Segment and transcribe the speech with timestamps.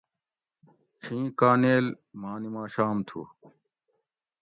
[1.01, 1.85] چھی کانیل
[2.19, 3.21] ماں نِماشام تھو